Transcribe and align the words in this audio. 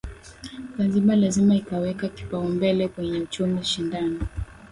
Zanzibar 0.77 1.17
lazima 1.17 1.55
ikaweka 1.55 2.07
kipaumbele 2.07 2.87
kwenye 2.87 3.19
uchumi 3.19 3.63
shindani 3.63 4.19